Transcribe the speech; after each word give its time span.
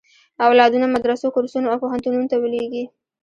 اولادونه 0.45 0.85
مدرسو، 0.93 1.33
کورسونو 1.35 1.67
او 1.71 1.77
پوهنتونونو 1.83 2.25
ته 2.31 2.37
ولېږي. 2.39 2.83